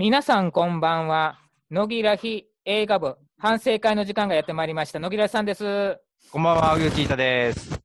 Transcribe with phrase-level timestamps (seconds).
[0.00, 1.40] 皆さんこんばんは。
[1.72, 5.00] 野木らひ映画部反省会の時間がやってまいりました。
[5.00, 5.98] 野木らさんです。
[6.30, 7.80] こんばんは、うよちいたです。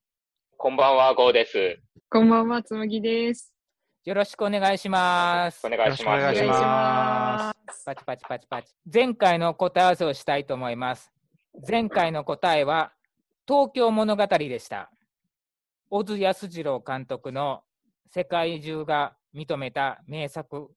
[0.56, 1.80] こんばんは、ゴーです。
[2.12, 3.52] こんばんは、つむぎです。
[4.06, 5.72] よろしくお願いしますお。
[5.72, 6.20] 願いします。
[6.20, 8.72] お願いしますパチパチパチパチ。
[8.94, 11.12] 前回の答え合わせをしたいと思います。
[11.68, 12.94] 前回の答えは
[13.48, 14.92] 東京物語でした。
[15.90, 17.64] 小津安二郎監督の
[18.12, 20.70] 世界中が認めた名作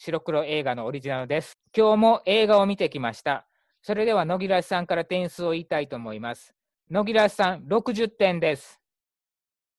[0.00, 1.58] 白黒映画のオリジナルです。
[1.76, 3.48] 今日も映画を見てきました。
[3.82, 6.54] それでは野木らしさんから点数を言いたいと思います。
[6.88, 8.80] 野木らしさん60点です。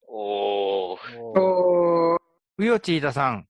[0.10, 2.20] おー、おー、
[2.58, 3.48] うよちいたさん、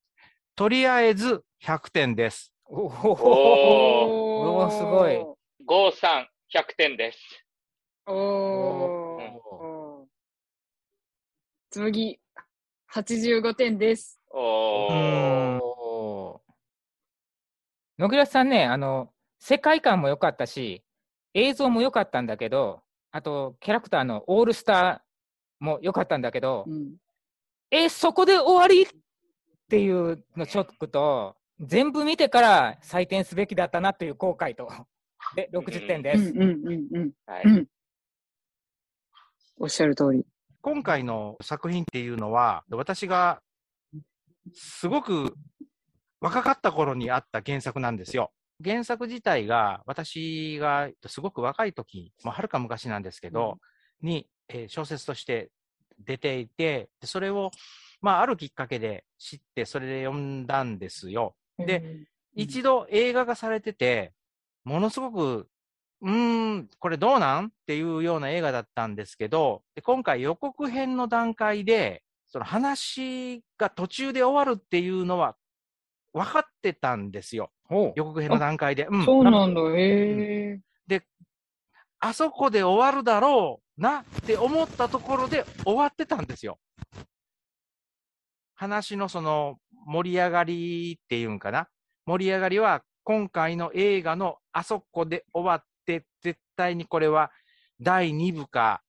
[0.55, 2.53] とりあえず100点です。
[2.65, 5.17] おおおすごい。
[5.65, 7.17] ゴーさん100点です。
[8.05, 8.15] おー。
[8.15, 10.07] おー。
[11.71, 12.19] つむぎ、
[12.93, 14.19] 85点です。
[14.29, 15.58] おー、おー
[17.99, 20.83] 野倉さんね、あの、世界観も良かったし、
[21.33, 26.95] 映像も良かったんだけど、あと、キャラクターのオールスターも良かったんだけど、うん。
[27.69, 28.87] え、そこで終わりっ
[29.67, 34.69] ていうのショックと、全部見てから採点すべきだったなっていう後悔と、
[35.35, 36.29] で、60点です。
[36.29, 37.11] うんうんうんうん。
[37.25, 37.43] はい。
[37.43, 37.67] うん
[39.61, 40.25] おっしゃる通り。
[40.61, 43.41] 今回の作品っていうのは、私が
[44.53, 45.35] すごく
[46.21, 48.31] 若かった頃にあった原作なんですよ。
[48.63, 53.57] 原作自体が私がすごく若い時、もうはるか昔なんですけど、
[54.01, 55.49] に、えー小説として
[56.05, 57.51] 出ていて、でそれを、
[58.01, 61.35] まあ、あるきっかけで知って、それで読んだんですよ。
[61.57, 64.13] で一度映画化されてて、
[64.63, 65.47] ものすごく、
[66.01, 67.47] うーん、これどうなん？
[67.47, 75.35] っていうような映画だったんですけど、で今回予告編の段階で、その話が途中で終わるっていうのは
[76.13, 77.51] 分かってたんですよ。
[77.95, 78.87] 予告編の段階で。
[78.89, 80.59] うんそうなんだ、へえ。
[82.01, 86.57] あそこで終わるだろうなって思ったところで終わってたんですよ。
[88.55, 91.67] 話のその盛り上がりっていうんかな。
[92.05, 97.31] 盛り上がりは今回の映画のあそこで終わって絶対にこれは
[97.81, 98.81] 第2部か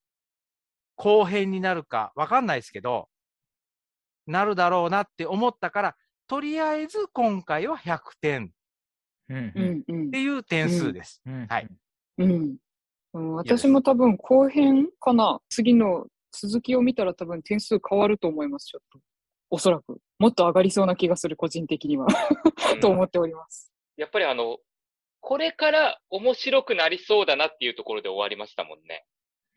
[0.95, 3.09] 後編になるかわかんないですけど、
[4.27, 5.97] なるだろうなって思ったから、
[6.31, 8.53] とりあえず今回は100点
[9.29, 11.21] うんうんうんっていう点数です。
[11.27, 11.69] うんはい。
[12.19, 12.57] うん。
[13.15, 19.01] うん私も多分後編かな次の続きを見たら多分点数変わると思います、ちょっと。
[19.51, 19.99] おそらく。
[20.21, 22.07] もっと上がりそうな気がする、個人的には。
[22.75, 23.73] うん と思っております。
[23.97, 24.59] やっぱりあの、
[25.19, 29.05] これから面白くなりそうだなっていうところで終わりましたもんね。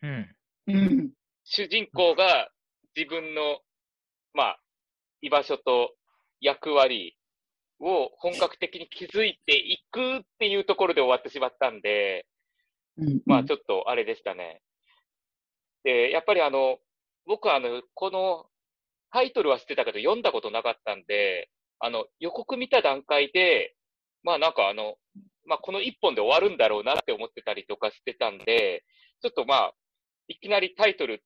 [0.02, 0.36] うん
[0.66, 1.12] うん。
[1.44, 2.50] 主人公が
[2.96, 3.60] 自分の、
[4.34, 4.60] まあ、
[5.22, 5.94] 居場所と
[6.44, 7.18] 役割
[7.80, 12.26] を本格的に築いていくっていうところで終わってしまったんで、
[12.98, 14.62] うんまあちょっとあれでしたね。
[15.84, 16.78] で、やっぱりあの、
[17.26, 18.46] 僕はあの、この
[19.12, 21.50] タイトルは知ってたけど読んだことなかったんで、
[21.80, 23.76] あの、予告見た段階で、
[24.24, 24.96] まあなんかあの、
[25.46, 28.84] まあこの一本で終わるんだろうなって思ってたりとかしてたんで、
[29.22, 29.74] ちょっとまあ、
[30.28, 31.24] いきなりタイトル、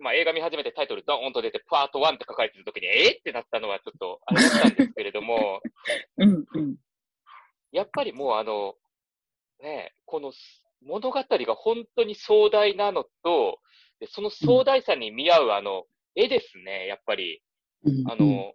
[0.00, 3.18] まあ映画見始めてタイトルドーンと出てパート1って書かれてる時に、えー？
[3.20, 5.60] ってなったのはちょっとあれだったんですけれども、
[6.18, 6.76] うんうん。
[7.72, 8.76] やっぱりもうあの、
[9.60, 10.32] ねえ、この
[10.82, 13.60] 物語が本当に壮大なのと、
[14.00, 17.42] でその壮大さに見合うあの、絵ですね、やっぱり。
[17.84, 18.54] うんあの、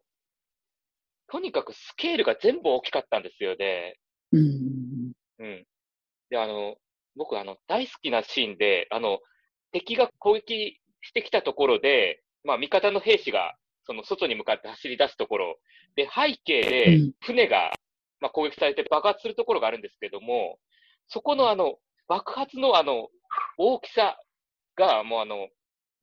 [1.28, 3.98] とにかくスケールが全部大きかったんですよね。
[4.32, 5.14] うん。
[5.40, 5.68] うん。
[6.30, 6.78] で、あの、
[7.16, 9.20] 僕あの、大好きなシーンで、あの、
[9.72, 13.56] 敵が攻撃してきたところで、まあ味方の兵士が、
[13.86, 15.60] その外に向かって走り出すところ、
[15.96, 17.12] で、背景でうん。
[17.22, 17.72] 船が、
[18.20, 20.60] まあ攻撃されて爆発するところがあるんですけども、
[21.08, 21.78] そこのあの、
[22.08, 23.10] 爆発のあの、
[23.58, 24.18] 大きさ
[24.76, 25.48] が、もうあの、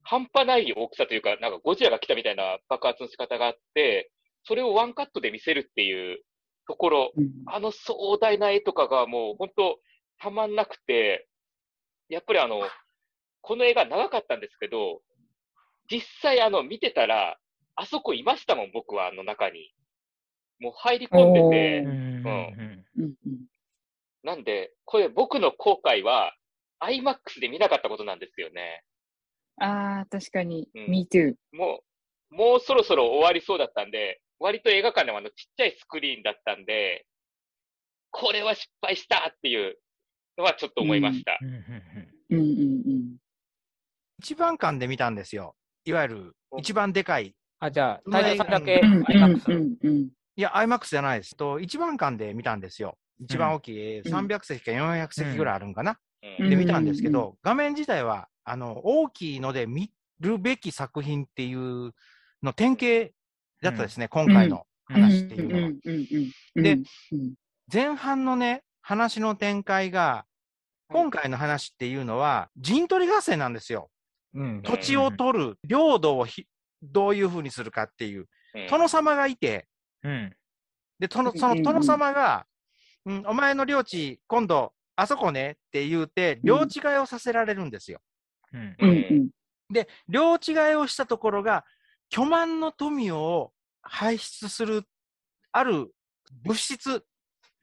[0.03, 4.11] 半端ない大きさというか、なんかゴジラが来たみたいな爆発の仕方があって、
[4.45, 6.19] それをワンカットで見せるっていう
[6.67, 7.31] ところ、うん。
[7.47, 9.79] あの壮大な絵とかがもう本当
[10.19, 11.27] たまんなくて、
[12.09, 12.61] やっぱりあの、
[13.43, 15.01] この映画長かったんですけど、
[15.91, 17.37] 実際あの見てたら、
[17.75, 19.73] あそこいましたもん、僕はあの中に。
[20.59, 22.25] もう入り込んでてうん、
[22.97, 23.13] うん
[24.23, 26.33] なんで、これ僕の後悔は、
[26.79, 28.83] IMAX で見なかったことなんですよね。
[29.59, 30.69] ああ、確かに。
[30.73, 31.35] うん Me too.
[31.51, 31.83] も
[32.31, 37.05] う、もうそろそろ終わりそうだったんで、割と映画館でもあのちっちゃいスクリーンだったんで、
[38.11, 39.77] これは失敗したっていう
[40.37, 41.37] のはちょっと思いました。
[41.41, 41.55] うんうん
[42.29, 42.92] うんうんうん。
[44.23, 45.53] 一番館で見たんですよ。
[45.83, 47.35] いわゆる一番でかい。
[47.59, 50.07] あ、じゃあ、大将さんだけ IMAX。
[50.37, 51.35] いや、IMAX じゃないです。
[51.35, 52.97] と、一番館で見たんですよ。
[53.19, 55.99] 一番大きい、えーうん300席か400席ぐらいあるんかな。
[56.39, 59.91] うんで見たんですけど、画面自体は、あの、大きいので見
[60.21, 61.91] るべき作品っていう
[62.41, 63.11] の典型
[63.61, 66.63] だったですね、今回の話っていうのは。
[66.63, 66.73] で
[67.11, 67.33] うん
[67.71, 70.25] 前半のね、話の展開が、
[70.87, 73.89] 今回の話っていうのは、陣取り合戦なんですよ。
[74.35, 76.47] うん土地を取る、領土をひ
[76.81, 78.21] どういうふうにするかっていう。
[78.21, 78.27] うん
[78.69, 79.67] 殿様がいて、
[80.03, 80.31] うん。
[80.99, 82.45] で、殿そのうんうん殿様が、
[83.05, 87.99] うん、お前の領地、今度、あそこねって言うて、領地替えをさせられるんですよ。
[88.53, 88.75] うん。
[88.79, 89.29] うんうん
[89.71, 91.65] で、領地替えをしたところが、
[92.09, 93.51] 巨万の富を
[93.81, 94.83] 排出する、
[95.51, 95.91] ある
[96.43, 97.03] 物質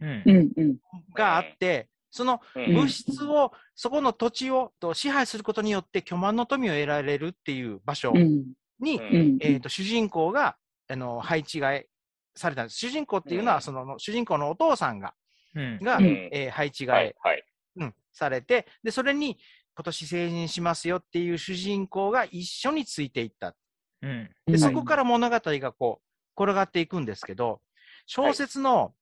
[0.01, 0.33] うんう。
[0.33, 0.77] んうん
[1.15, 8.45] があって、そのうん物質を、そこの土地をと支配することによって巨万の富を得られるっていう場所うん
[8.81, 10.57] に、うんうんえー、と主人公が
[10.89, 11.87] あの配置換え
[12.35, 12.79] されたんです。
[12.79, 15.15] 主人公っていうのは、うんその主人公のお父さんが、
[15.55, 15.79] うん。
[15.81, 17.45] が、うんえー配置換え、はい、はい。
[17.77, 19.39] うん、されて、で、それに
[19.77, 23.55] 今年成人しますよっていう主人公が一緒についていった。
[24.03, 24.31] うん。
[24.47, 27.61] で、うんそこから物語がこう、転がっていくんですけど、
[28.07, 28.95] 小説の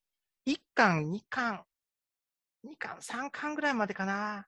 [0.46, 1.62] 1巻、2巻、
[2.64, 4.46] 2巻、3巻ぐらいまでかな、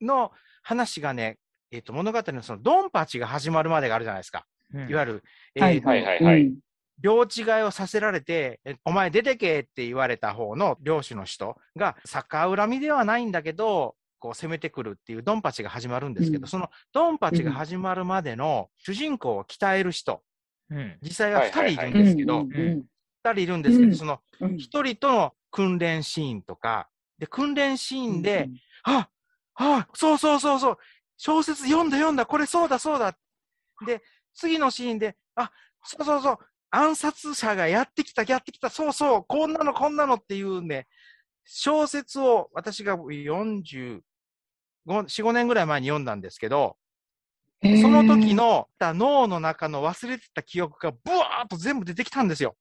[0.00, 0.32] の
[0.62, 1.38] 話がね、
[1.70, 4.46] えっ、と、物語のそのドンパチが始まるまでがあるじゃないですか。
[4.72, 4.88] うん。
[4.88, 6.22] いわゆる、えーはいはいはい。
[6.22, 6.58] はいうん
[6.98, 16.48] 領地替えをさせられて、えお前出てけって言われた方の領主の人が逆恨みではないんだけど、こう攻めてくるっていうドンパチが始まるんですけど、うん。
[16.48, 20.22] そのドンパチが始まるまでの主人公を鍛える人、
[20.70, 20.96] うん。
[21.02, 22.84] 実際は2人いるんうんですけど、うん
[23.24, 23.94] 2人いるんですけど、うん。
[23.94, 24.54] そのうん。
[24.54, 26.88] 1人との訓練シーンとか、
[27.18, 28.56] で、訓練シーンで、うん
[28.88, 29.08] あ
[29.58, 30.76] あそうそうそうそう。
[31.16, 32.26] 小説読んだ読んだ。
[32.26, 33.16] これそうだそうだ。
[33.86, 34.02] で、
[34.34, 35.50] 次のシーンで、あ
[35.82, 36.38] そうそうそう。
[36.70, 38.68] 暗殺者がやってきたやってきた。
[38.68, 39.24] そうそう。
[39.26, 40.86] こんなのこんなのっていうね、
[41.46, 44.02] 小説を私が45、
[44.86, 46.76] 4、5年ぐらい前に読んだんですけど、
[47.62, 52.56] その時の脳の中の忘れてた記憶がブワーっと全部出てきたんですよ。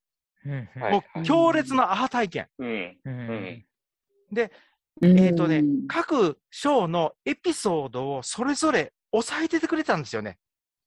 [0.75, 2.47] もう強烈なアハ体験。
[2.59, 2.69] うん。
[2.69, 3.65] ううんん。
[5.01, 10.37] うんえっ、とね、各章のエピソードをそれぞれ抑えててくれたんですよね。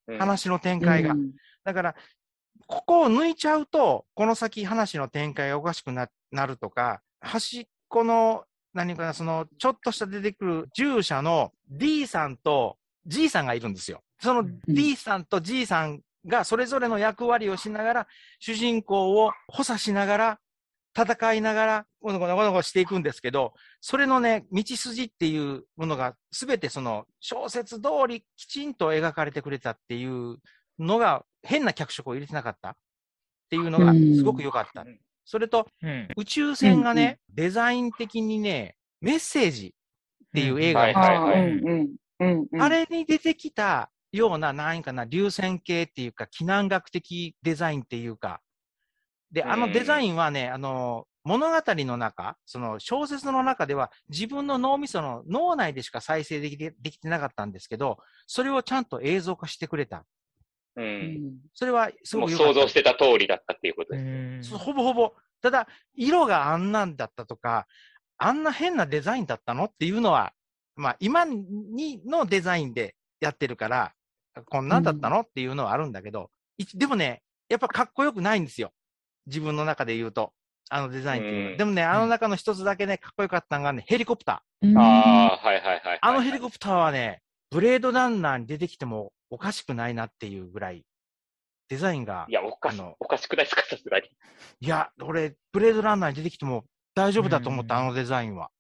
[0.06, 0.18] うん。
[0.18, 1.12] 話の展開が。
[1.12, 1.32] うん
[1.64, 1.94] だから、
[2.66, 14.02] ここを抜いちゃうと、この先話の展開がおかしくななるとか、端っこの、何かな、その、ちょっとした出てくる従者の D さんと G さんがいるんですよ。
[14.20, 18.06] その D さんと G さんがそれぞれの役割をしながら、
[18.38, 20.40] 主人公を補佐しながら、
[20.96, 30.38] 戦いながら、ゴノゴノゴノゴノしていくんですけど、それのね、道筋っていうものが、すべてその小説通りきちんと描かれてくれたっていう
[30.78, 32.70] のが、変な脚色を入れてなかった。
[32.70, 32.74] っ
[33.50, 34.82] ていうのが、すごく良かった。
[34.82, 34.98] うん。
[35.24, 36.08] それと、うん。
[36.16, 39.74] 宇宙船がね、デザイン的にね、メッセージ
[40.26, 41.46] っていう映画はいがはいはい。
[41.48, 42.62] うんうんうんうん。
[42.62, 48.40] あれに出てきたような、なんかな、流線形っていうか、機難学的デザインっていうか、
[49.30, 60.06] で、あのデザインはね、あの、物語の中、その小説の中では自分の脳みその脳内でしか再生できてできてなかったんですけど、それをちゃんと映像化してくれた。
[60.76, 60.82] う。
[60.82, 64.48] うんんそれはすごく想像してた通りだったっていうことうです。
[64.48, 64.50] ん。
[64.52, 65.12] そうほぼほぼ。
[65.42, 67.66] ただ、色があんなんだったとか、
[68.16, 70.32] あんな変なデザインだったのっていうのは、
[70.76, 73.92] まあ、今にのデザインでやってるから、
[74.46, 78.72] こんなんだったの、っていうのはあるんだけど、いでもね、やっぱかっこよくないんですよ。
[79.26, 80.32] 自分の中で言うと。
[80.70, 81.50] あのデザインっていうのは。
[81.52, 84.68] うんでもね、あの中の一つだけね、かっこよかったのがね、ヘリコプター。
[84.68, 85.98] うんああ、はいはいはいはい。
[86.00, 90.84] あのヘリコプターはね、ブレードランナーに出てきてもおかしくないなっていうぐらい、
[91.68, 94.08] デザインがいや、おかしあのおかしくないですか、さすがに。
[94.60, 98.50] いや、俺、ブレードランナーに出てきても大丈夫だと思った、うんあのデザインは。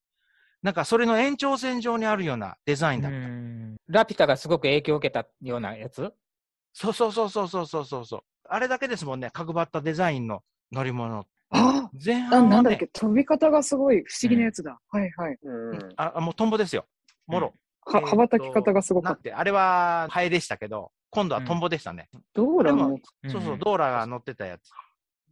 [0.62, 3.18] なんか、それの延長線上にあるようなデザインだった。
[3.86, 6.12] ラピュタがすごく影響を受けたようなやつ？
[6.72, 8.20] そうそうそうそうそうそうそう。
[8.48, 10.42] あれだけですもんね、角張ったデザインの
[10.72, 11.26] 乗り物。
[11.50, 14.78] あ前半、ね、なんだっけ、飛び方がすごい不思議なやつだ。
[14.92, 15.38] うん、はいはい。
[15.42, 16.86] うん、あ、もうトンボですよ。
[17.26, 17.54] もろ。
[17.86, 19.16] うん、羽ばたき方がすごくっ。
[19.34, 22.10] あれはハエでしたけど、今度はトンボでしたね。
[22.34, 24.70] ドーラのそうそう、ドーラが乗ってたやつ。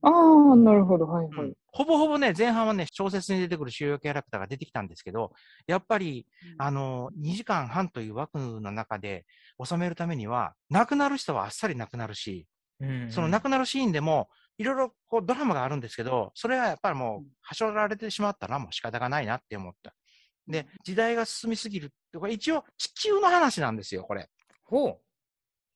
[0.02, 1.06] ああ、なるほど。
[1.06, 1.52] はいはい。
[1.76, 5.32] ほぼほぼね、前半はね、小説に出てくる主要キャラクターが出てきたんですけど、
[5.66, 9.26] やっぱり、あの、2時間半という枠の中で
[9.62, 12.46] 収めるためには、亡くなる人はあっさり亡くなるし、
[12.80, 19.92] うんその亡くなるシーンでも、いろいろこうドラマがあるんですけど、それはやっぱりもう、はしょられてしまったらもう仕方がないなって思った。
[20.48, 21.90] で、時代が進みすぎる。
[22.18, 24.30] これ一応、地球の話なんですよ、これ。
[24.64, 24.98] ほう。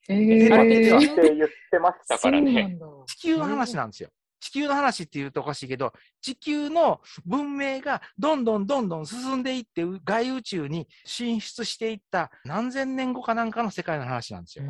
[0.09, 2.79] えー、って言ってましたからね。
[3.07, 4.09] 地球の話なんですよ。
[4.41, 14.65] 地球の話って言うとおかしいけど、地球の文明がどんどんどんどん進んでいって、外宇宙に進出していった何千年後かなんかの世界の話なんですよ。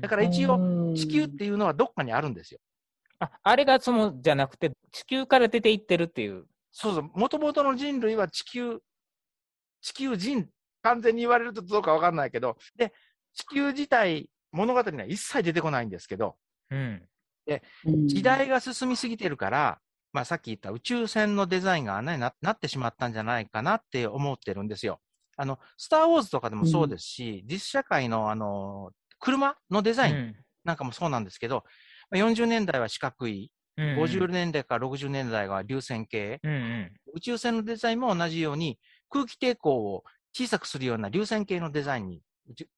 [0.00, 2.60] だから一応、地球っていうのはどっかにあるんですよ。
[3.20, 6.46] ああれがそのじゃなくて、地球から出ていってるっていう。
[6.72, 8.80] そうそう、もともとの人類は地球、
[9.80, 10.48] 地球人、
[10.82, 12.92] 完全に言われるとどうかわかんないけど、で、
[13.34, 16.36] 地球自体、物語には一切出てこないんですけど、
[16.70, 17.02] うん。
[18.06, 19.78] 時代が進みすぎてるから、
[20.12, 25.00] まあ、さっき言った宇宙船のデザインがあんなにななってしまったんじゃないかなって思ってるんですよ。
[25.36, 31.64] あの、スター・ウォーズとかでもそうですし、実社会のあの、車のデザインなんかもそうなんですけど、
[32.10, 33.96] まあ40年代は四角い、うん。
[33.96, 36.92] 50年代から60年代は流線形、うんうん。
[37.14, 38.78] 宇宙船のデザインも同じように
[39.10, 42.22] 空気抵抗を小さくするような流線形のデザインに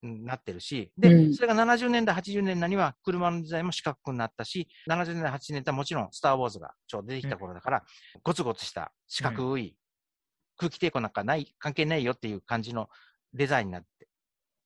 [0.03, 1.35] なってるし、で、うん。
[1.35, 7.83] それが70年代、80年代には車のデザインも四角くなったし、70年代、80年代はもちろんスター・ウォーズがちょうど出てきた頃だから、
[8.23, 9.77] ゴツゴツした四角い、
[10.57, 12.89] 空気抵抗なんかない、関係ないよっていう感じの
[13.33, 14.09] デザインになって。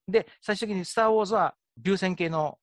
[0.09, 2.59] で、最終的にスター・ウォーズは流線形の、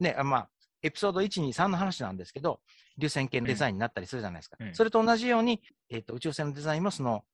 [0.00, 0.50] ね、あまあ、
[0.82, 2.60] エピソード1、2、3の話なんですけど、
[2.96, 4.56] 流線形のデザインになったりするじゃないですか。
[4.60, 4.74] うん。
[4.74, 5.60] それと同じように、
[5.90, 7.24] えっ、と、宇宙船のデザインもその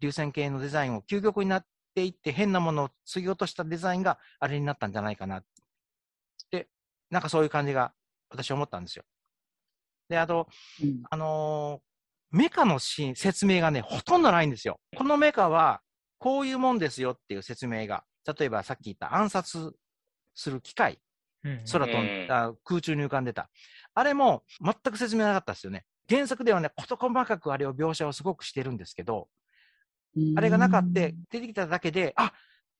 [0.00, 5.42] 流線形のデザインを究極になっていって、変なものを継ぎ落としたデザインがあれになったんじゃないかな。
[6.50, 6.68] で、
[7.10, 7.92] なんかそういう感じが
[8.30, 9.04] 私は思ったんですよ。
[10.08, 10.48] で、あと、
[10.82, 11.92] うんあのー
[12.34, 14.80] メカのシーン、説明がね、ほとんどないんですよ。
[14.96, 15.82] このメカは、
[16.18, 18.04] こういうもんですよっていう説明が、
[18.38, 19.72] 例えばさっき言った暗殺
[20.34, 20.98] する機械、
[21.44, 23.50] うん空飛んだ、空中に浮かんでた。
[23.94, 25.84] あれも全く説明なかったですよね。
[26.08, 29.28] 原作ではね、事細かくあれを描写をすごくしてるんですけど、
[30.34, 32.32] あれがなかって、出てきただけで、あ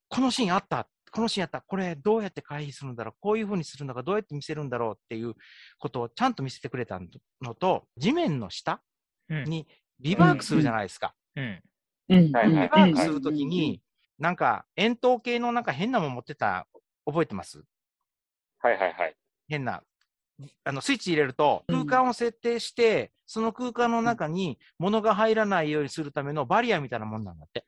[0.08, 5.34] このシーンあった、このシーンあった、これどうやって回避するんだろう、こういう風にするのか、どうやって見せるんだろうっていう
[5.78, 7.00] ことをちゃんと見せてくれた
[7.42, 8.82] のと、地面の下
[9.28, 9.44] うん。
[9.44, 9.66] に
[10.00, 11.14] リバークするじゃないですか。
[12.08, 13.82] リバークするときに、
[14.18, 16.68] なんか円筒形のなんか変なもん持ってた、
[17.06, 17.64] 覚えてます？
[18.58, 19.16] はいはいはい。
[19.48, 19.82] 変な、
[20.64, 27.64] あの、スイッチ入れると、うん空間を設定して、その空間の中に物が入らないようにするためのバリアみたいなもんなんだって。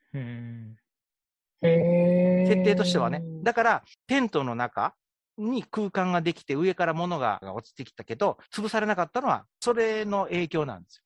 [1.61, 3.21] 設定としてはね。
[3.43, 4.95] だから、テントの中
[5.37, 11.01] に空間ができて、上から物が落ちてきたけど、潰されなかったのは、それの影響なんですよ。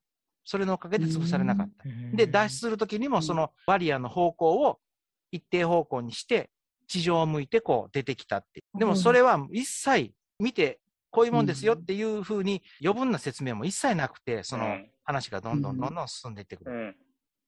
[0.46, 1.86] それのおかげで潰されなかった。
[2.16, 4.80] で、脱出するときにも、そのバリアの方向を
[5.32, 6.50] 一定方向にして、
[6.88, 8.64] 地上を向いてこう出てきたって。
[8.78, 10.80] でもそれは一切見て、
[11.12, 16.72] こういうもんですよっていうふうに余分な説明も一切なくて、そのうん話がどんどんどんどん進んでいってくる。
[16.72, 16.96] うん。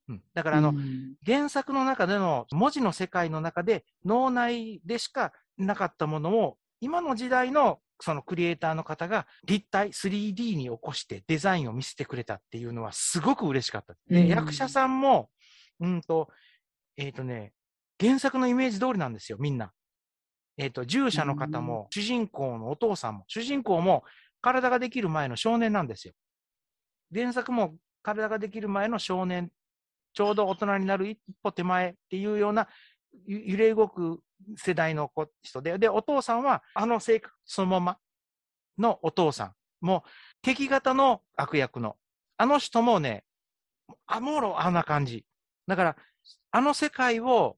[0.09, 13.93] うんだからあの、うん原作の中での文字の世界の中で脳内でしかなかったものを今の時代のそのクリエイターの方が立体 3D に起こしてデザインを見せてくれたっていうのはすごく嬉しかった。
[14.09, 15.29] で、うん役者さんも、
[15.79, 16.29] うんと、
[16.97, 17.53] えっ、とね、
[17.99, 19.71] 原作のイメージ通りなんですよ、みんな。
[20.57, 24.03] えっ、と、従者の方も、主人公のお父さんも、主人公も
[24.41, 26.13] 体ができる前の少年なんですよ。
[27.13, 29.51] 原作も体ができる前の少年
[30.13, 32.67] ちょうど大人になる一歩手前っていうような
[33.25, 34.21] 揺れ動く
[34.57, 37.97] 世代の人で、で、お父さんはあの性格そのまま
[38.77, 39.53] のお父さん。
[39.81, 40.09] もう
[40.41, 41.97] 敵型の悪役の。
[42.37, 43.23] あの人もね、
[44.07, 45.25] あ、もろあんな感じ。
[45.67, 45.95] だから、
[46.51, 47.57] あの世界を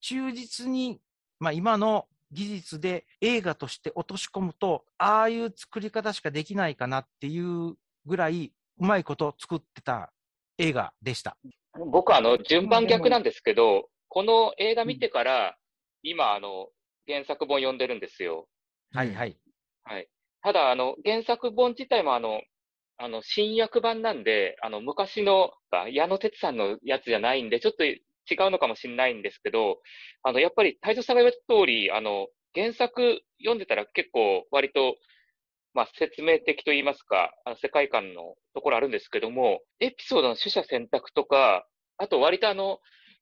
[0.00, 1.00] 忠実に、
[1.38, 10.12] まあ今の技術で映画として落とし込むと、ああいう作り方しかできないかなっていうぐらいうまいこと作ってた
[10.58, 11.36] 映画でした。
[11.74, 15.56] 僕はあの、順番逆なんですけど、この映画見てから、
[16.02, 16.68] 今あの、
[17.06, 18.48] 原作本読んでるんですよ。
[18.92, 19.36] はいはい。
[19.84, 20.08] はい。
[20.42, 22.40] ただ、あの、原作本自体もあの、
[22.98, 27.84] あの、新訳版なんで、あの、昔の、あ矢野哲さんのやつじゃないんで、ちょっと
[28.30, 29.78] 違うのかもしれないんですけど、
[30.22, 34.96] あの、やっぱり、太蔵さんが言われた通り、あの、原作読んでたら結構割と、
[35.74, 41.66] まあ、説明的と言いますか、あの世界観のところあるんですけども、エピソードの取捨選択とか、
[41.98, 42.80] あと割とあの、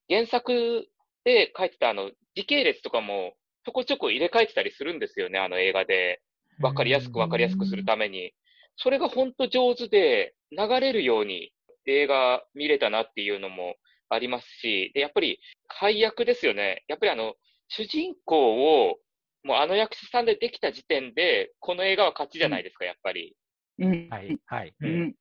[0.09, 0.87] 原作
[1.25, 3.35] で書いてたあの、時系列とかも
[3.65, 6.21] ちょこちょこ入れ替えてたりするんですよね、あの映画で。
[6.61, 8.33] わかりやすくわかりやすくするために。
[8.77, 11.53] それが本当上手で、流れるように
[11.87, 13.75] 映画見れたなっていうのも
[14.09, 16.85] ありますし、で、やっぱり配役ですよね。
[16.89, 17.35] やっぱりあの、
[17.69, 18.99] 主人公を、
[19.43, 23.37] もうあの役者さんでできた時点で、この映画は勝ちじゃないですか、やっぱり。
[23.79, 24.09] うん。
[24.11, 24.75] はい、はい。
[24.81, 25.15] うん。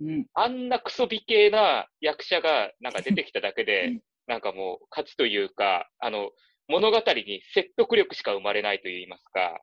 [0.00, 0.26] うん。
[0.34, 6.30] あんなクソ美形な役者がなんか出てきただけで、なんかもう勝ちというか、あの、
[6.68, 9.60] 物語に説得力しか生まれないと言いますか、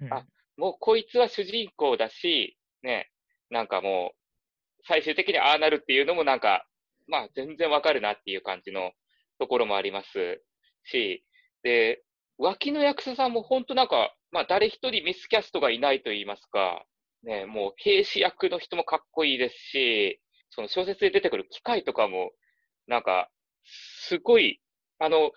[0.00, 3.10] うんあもうこいつは主人公だし、ね、
[3.50, 6.66] なんかもう、最終的にああなるっていうのもなんか、
[7.08, 8.92] まあ全然わかるなっていう感じの
[9.38, 10.42] ところもあります
[10.84, 11.24] し、
[11.62, 12.02] で、
[12.38, 16.84] 脇の役者さんも本当なんか、まあ誰一人ミスキャストがいないと言いますか、
[17.22, 20.20] ね、もう兵士役の人もかっこいいですし、
[20.50, 22.30] その小説で出てくる機械とかも、
[22.86, 23.28] なんか、
[23.64, 24.60] すごい、
[24.98, 25.32] あの、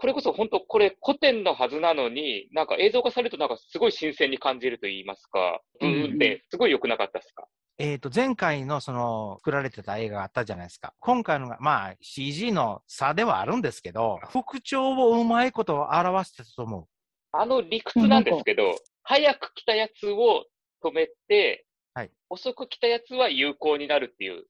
[0.00, 7.46] これこそ本当これ古典のはずなのに、なんか映像化されるとなんかすごい新鮮に感じると言いますか、ブーンってすごい良くなかったですか、
[7.82, 10.92] えっ、と、前回のその、作られてた映画があったじゃないですか。
[11.00, 16.84] 今回のが、まあ、CG の差ではあるんですけど、復調をうまいことを表してたと思う。
[17.32, 20.44] あの理屈なんですけど、早く来たやつを
[20.84, 24.44] 止めて、はい遅く来たやつは有効になるっていう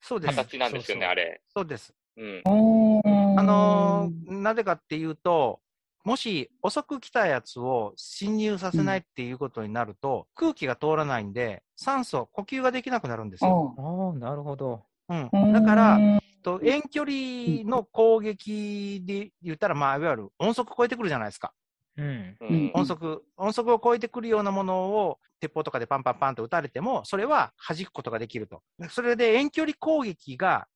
[0.00, 0.36] そうです。
[0.36, 1.42] 形なんですよね、そうそうあれ。
[1.54, 1.94] そうです。
[2.16, 2.42] うん。
[2.44, 5.60] ああのーなぜかっていうと、
[6.04, 13.74] もし遅く来たやつを侵入させないっていうことになると、空気が通らないんで、酸素、呼吸ができなくなるんですよ。
[13.78, 14.84] ああ、なるほど。
[15.08, 15.30] うん。
[15.52, 15.98] だから、
[16.42, 21.54] と遠距離の攻撃で言ったら、まあ、いわゆる音速超えてくるじゃないですか。
[21.96, 22.36] うん。
[22.40, 22.70] ううんん。
[22.74, 28.62] 音速、音速を超えてくるようなものを鉄砲とかでパンパンパンと撃たれても、それは弾くことができると。
[28.90, 30.66] それで遠距離攻撃が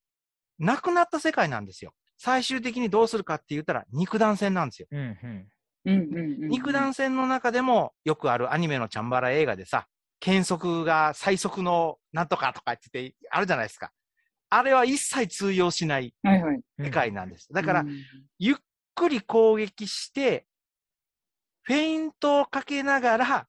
[0.58, 1.92] なくなった世界なんですよ。
[2.18, 4.88] 最終的にどうするかって言ったら肉弾戦なんですよ。
[4.90, 5.18] うん。
[5.22, 5.48] うん。
[5.84, 9.86] うんうんうん肉弾戦の中でもよくあるアニメのチャンバラ映画でさ、
[10.20, 13.92] 剣速が最速のなんとかとかって言ってあるじゃないですか。
[14.50, 16.14] あれは一切通用しない。
[16.80, 17.52] 世界なんです。
[17.52, 18.02] だからう、ん
[18.38, 18.56] ゆっ
[18.94, 20.46] くり攻撃して、
[21.62, 23.46] フェイントをかけながら、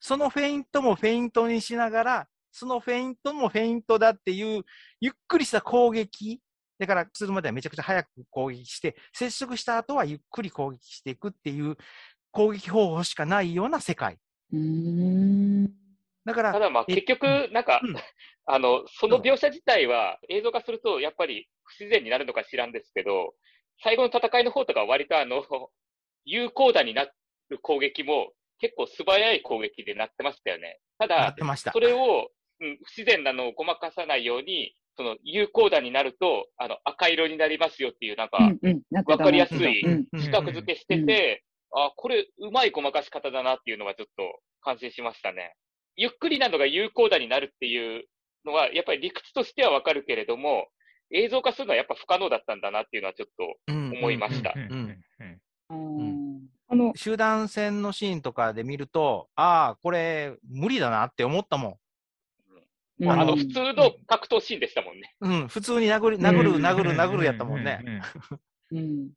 [0.00, 4.64] そのフェイントもフェイントにしながら、そのフェイントもフェイントだっていう、
[5.00, 6.40] ゆっくりした攻撃。
[6.78, 11.76] だから、するまではめちゃくちゃ早く攻撃して、接触した後はゆっくり攻撃していくっていう
[12.30, 14.18] 攻撃方法しかないような世界。
[14.52, 15.68] うーん。
[16.24, 17.96] だから、ただまあえ結局、なんかうん、
[18.46, 23.34] あの、その描写自体は映像化するとやっぱり不自然になるのか知らんですけど、
[23.82, 25.42] 最後の戦いの方とかは割とあの、
[26.24, 27.06] 有効打にな
[27.48, 30.80] る攻撃も結構素早い攻撃でなってましたよね。
[30.98, 31.80] ただなっ、てましたそ。
[31.80, 38.50] れを、うん、不自然なのをごまかさないように、その有効打になると、あの、赤色になりますよっていう、なんか、
[39.06, 45.54] わかりやすい四角付けしてて、あ、これ、うまいごまかし方だなっていうのはちょっと感心しましたね。
[45.94, 48.06] ゆっくりなのが有効打になるっていう
[48.44, 50.66] のは、やっぱり理屈としてはわかるけれども、
[51.12, 54.52] 映像化するのはやっぱ不可能だったんだなっていうのはちょっとうん思いました。
[54.56, 55.02] うん。
[55.70, 55.98] うん。
[55.98, 61.78] うんあの、集団戦のシーンとかで見ると、ああ、これ無理だなって思ったも
[63.06, 65.14] あの、うん普通の格闘シーンでしたもんね。
[65.20, 65.42] ん。
[65.42, 68.02] うん、普通に殴る、殴る、殴る、殴るやったもんね。
[68.72, 69.10] うん。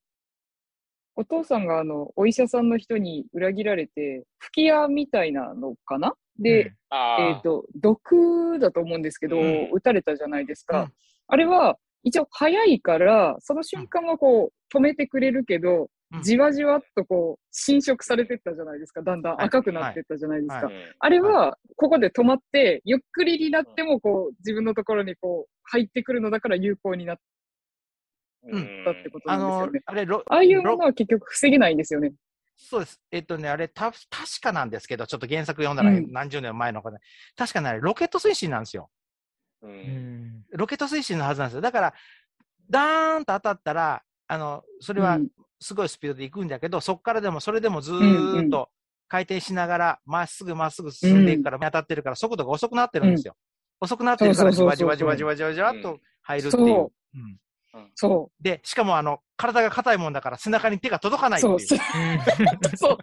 [1.15, 6.13] お父さんがあの、お医者さんの人に裏切られて、吹き矢みたいなのかな？
[6.39, 9.69] で、ああ、えっ、と、毒だと思うんですけど、うん。
[9.73, 10.83] 撃たれたじゃないですか。
[10.83, 10.93] うん。
[11.27, 15.87] あれは、一応早いから、その瞬間はこう、止めてくれるけど、うん
[16.19, 19.01] じわじわっとこう、侵食されてったじゃないですか。
[19.01, 20.69] だんだんはい赤くなってったじゃないですか。
[20.99, 27.17] あれは、ここで止まって、ゆっくりになっても、こう、自分のところにこう、入ってくるのだから有効になっ
[28.43, 32.11] うんたってことなんですよね。、あれ、ロああいうもロのは結局防げないんですよね。
[32.57, 33.01] そうです。
[33.11, 34.01] えっとね、あれ、た、確
[34.41, 36.97] かなんですけど、ちょっと原作読んだらうん何十年前の子で、
[37.35, 38.89] 確かね、あれロケット推進なんですよ。
[39.61, 40.45] ううんん。
[40.51, 41.61] ロケット推進のはずなんですよ。
[41.61, 41.93] だから、
[42.69, 45.27] ダーンと当たったら、あの、それはうん
[45.61, 48.69] すごいスピードで行くんだけど、そこからでも、それでもずーっと
[49.07, 53.35] 回転しながら、まっすぐまっすぐ進んでいくから、当たってるから、速度が遅くなってるんですよ。
[53.79, 56.87] 遅くなってるから、じわじわじわじわじわじわっと入るっていう。
[57.95, 61.39] そうで、しかも、あの、体が硬いもんだから、背中に手が届かなう。
[61.39, 61.57] いっていう。
[61.69, 61.77] そう。
[62.77, 62.97] そう。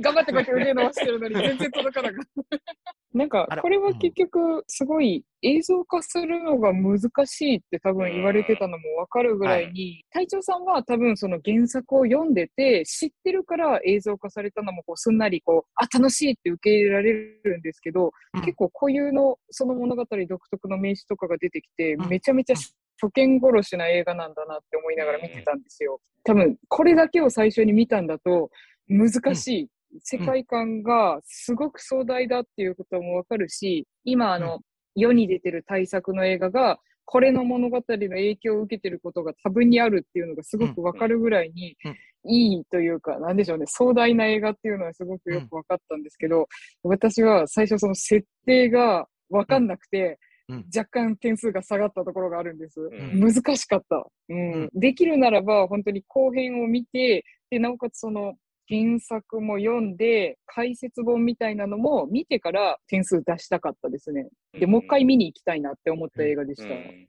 [0.00, 2.97] 頑張ってこうやって腕伸ばしてるのに全然届かなかった。
[3.14, 18.40] なんかこれは結局、すごい映像化するのが難しいって多分言われてたのもわかるぐらいに、隊長さんは多分その原作を読んでて、知ってるから映像化されたのもこうすんなりこう、あ、楽しいって受け入れられるんですけど、うん。
[18.42, 22.08] 結構固有のその物語独特の名詞とかが出てきて、うん。
[22.08, 26.00] めちゃめちゃ初見殺しな映画なんだなって思いながら見てたんですよ。
[26.24, 28.50] 多分、これだけを最初に見たんだと、
[28.86, 29.68] 難しい。
[30.02, 34.60] 世界観がすごく壮大だっていうこともわかるし、今、あの、
[34.94, 41.96] 世に出てる大作の映画が、これの物語の影響を受けてることが多分にあるっていうのがすごくわかるぐらいにうん、
[42.30, 46.48] いいというか、なんでしょうね、壮大な映画っていうのはすごくよくわかったんですけど、
[46.82, 50.66] 私は最初その設定がわかんなくて、うん。
[50.74, 52.80] 若干点数が下がったところがあるんです。
[52.80, 53.20] ん。
[53.20, 54.52] 難しかった、うん。
[54.52, 54.70] うん。
[54.74, 58.34] できるならば、本当に後編を見て、で、なおかつその、
[58.68, 64.28] 原作も読んで、解説本みたいなのも見てから点数出したかったですね。
[64.52, 66.74] で、もう一回見に行きたいなって思った映画でした。
[66.74, 67.08] うん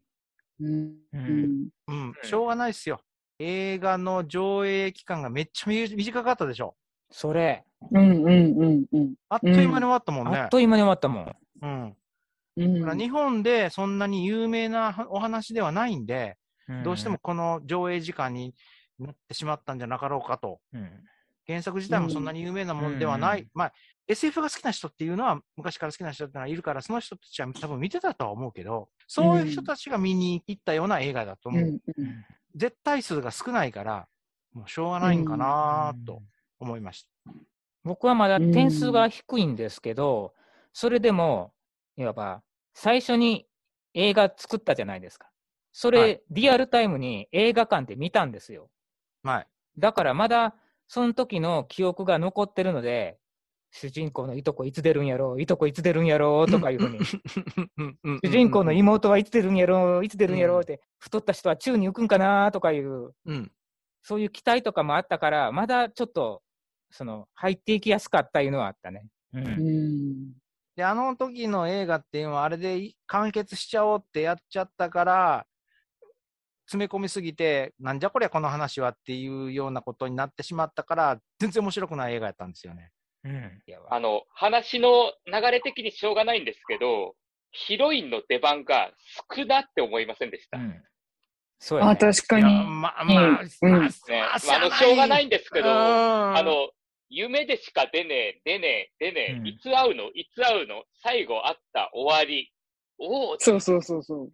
[0.61, 0.69] うん。
[0.69, 1.21] ううん
[1.63, 1.69] ん。
[1.87, 3.01] うん、しょうがないっすよ。
[3.39, 6.75] 映画の上映期間がめっちゃみ短かったでしょ。
[7.11, 8.29] それ、うんうんう
[8.65, 9.15] んうん。
[9.29, 10.37] あっという間に終わったもんね。
[10.37, 11.35] あっという間に終わったもん。
[11.61, 11.83] うん。
[11.83, 11.95] うん
[12.57, 16.37] だから日本でそんなに有名なお話ではないんで、
[16.83, 18.53] どうしてもこの上映時間に
[18.99, 20.59] なってしまったんじゃなかろうかと。
[21.49, 23.41] うん、原作自体もそんなに有名なもんではない。
[23.41, 23.73] うんまあ、
[24.07, 31.61] SF が好きな人っていうのは、昔から好きな人ってのはいるから、その人たちは多分見てたとは思うけど、そういう人たちが見に行ったような映画だと思う。
[31.61, 34.07] うんうん絶対数が少ないから、
[34.53, 36.23] もうしょうがないんかなと
[36.59, 37.31] 思いました。
[37.83, 40.33] 僕はまだ点数が低いんですけど、
[40.73, 41.53] それでも、
[41.97, 42.41] いわば
[42.73, 43.45] 最初に
[43.93, 45.29] 映画作ったじゃないですか。
[45.71, 48.69] それ、はいリアルタイムに映画館で見たんですよ。
[49.23, 49.47] はい。
[49.77, 50.55] だからまだ
[50.89, 53.19] その時の記憶が残ってるので、
[53.71, 57.21] 主人公のいとこいつ出るんやろう、いとこいつ出るんやろうとかいうふうに、主
[58.25, 63.51] 主人公の妹はいつ出るんやろう、いつ出るんやろうって、太った人は宙に浮くんかなとかいう、うん。
[64.01, 66.41] そういう期待とかもあったから、まだちょっと、
[66.89, 69.05] その、入っていきやすかったいうのはあったね。
[69.33, 70.33] うんうん
[70.75, 75.45] で、あの時の映画っていうのは、あれでい完結しちゃおうってやっちゃったから、
[76.69, 82.91] 詰め込みすぎて、なんじゃこりゃこの話はっていうようなことになってしまったから、全然面白くない映画やったんですよね。
[83.23, 83.61] うん。
[83.89, 87.15] あの、話の流れ的にしょうがないんですけど、
[87.51, 88.91] ヒロインの出番が
[89.35, 90.59] 少なって思いませんでした。
[90.59, 90.83] ね、うん。
[91.57, 91.91] そうやね。
[91.91, 92.43] あ、確かに。
[92.43, 93.89] まあまあ、うんまあ、
[94.47, 96.69] まあ、あの、しょうがないんですけど、ああの、
[97.09, 102.53] 夢でしか出ねえ、出ねえ、出ねえ、うんいつ会うの、いつ会うの、最後会った、終わり。
[102.99, 104.31] おお、そうそうそうそう。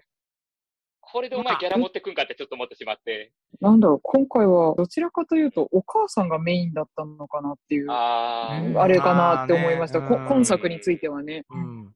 [1.12, 3.32] これでお前ギャラ持ってくんかってちょっと思ってしまって。
[3.62, 10.02] なんだろう、今回はどちらかというと、お母さんがメインだったのかなっていう、ああれかなって思いました。
[10.02, 11.46] ねこ今作についてはね。
[11.50, 11.80] うん。
[11.80, 11.94] うん。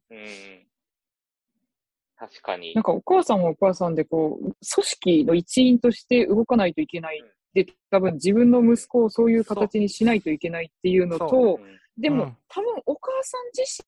[2.18, 2.84] 確かになん。
[2.84, 7.24] かお母さんはお母さんで、こう、組織の一員として動かないといけない。
[7.54, 13.84] で、多分自分の息子をそういう形にしないといけないっていうのそと、うんでも、うん多分お母さん自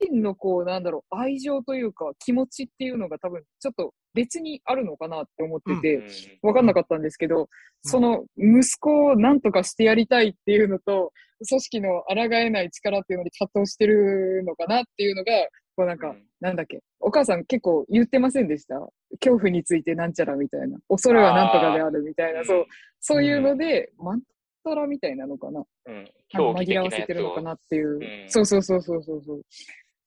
[0.00, 6.02] 身のこう、なんだろう、愛情というか気持ちっていうのが多分ちょっと別にあるのかなって思ってて、
[6.42, 7.48] わかんなかったんですけど、
[7.82, 11.12] その息子を何とかしてやりたいっていうのと、
[11.48, 15.32] 組織の抗えない力っていうのに葛藤してるのかなっていうのが、
[15.76, 18.78] こうなんか、うんなんだっけ、お母さん結構言ってませんでした？
[19.20, 20.78] 恐怖についてなんちゃらみたいな。
[20.88, 22.66] 恐れはなんとかであるみたいな、そう、
[23.00, 24.20] そういうので、マン
[24.62, 25.64] トラみたいなのかな。
[25.86, 26.08] うん。
[26.32, 26.90] 紛らわ。
[26.92, 29.42] せてるのかなっていうそうそうそうそうそう。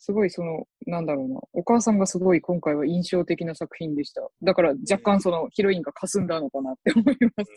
[0.04, 1.40] すごいその、なんだろうな。
[1.54, 4.28] お母さんがすごい今回は印象的な作品でした。
[4.42, 7.52] だから若干そのヒロインが霞んだのかなって思います。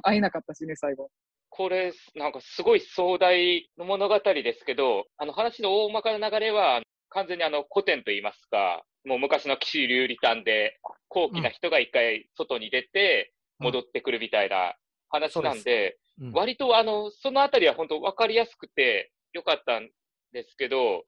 [0.00, 1.10] 会えなかったしね、最後。
[1.50, 10.78] これ、なんかすごい壮大の物語ですけど、あの話の大まかな流れは、完全にあの古典といいますか、もう昔の騎士流理譚で、
[11.08, 14.74] 高貴な人が一回外に出て、うん戻ってくるみたいな
[15.08, 19.88] 話なんで、うん割とあの、そのあたりは本当分かりやすくてよかったん
[20.32, 21.04] ですけど、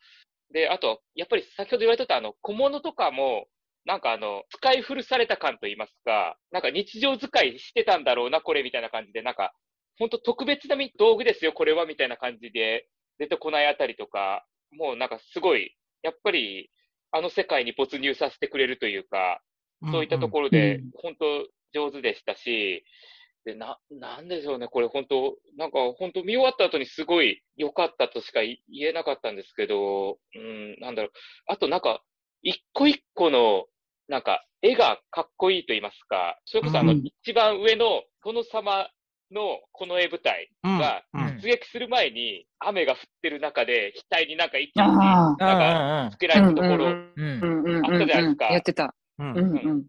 [0.55, 3.49] で、あと、やっぱり先ほど言われてたあの、小物とかも、
[3.85, 9.53] なんかあの、使い古された感といいますか、なんか日常使いしてたんだろうな、これみたいな感じで、なんか、
[9.99, 12.89] 本当特別なみ道具ですよ、これはみたいな感じで
[13.19, 16.71] 出てこないあたりとか、もうなんかすごい、やっぱり、
[17.11, 19.43] あの世界に没入させてくれるというか、
[19.91, 22.85] そういったところでうん、本当上手でしたし、
[23.45, 31.13] で、な、なんでしょうね、これ本当なんか本当見終わった後にすごい良かったとしか言えなかったんですけど、うん、なんだろう。
[31.47, 32.03] あとなんか、
[32.43, 33.67] 一個一個の、
[34.09, 37.03] なんか、絵がかっこいいと言いますか、それこそあの、うん。
[37.05, 38.89] 一番上の殿様
[39.31, 41.03] のこの絵舞台が、
[41.43, 48.45] 出撃する前に雨が降ってる中で、額になんか一気にあなんかあつけられたところ、あったじゃないですか。
[48.47, 48.95] やってた。
[49.19, 49.87] うん。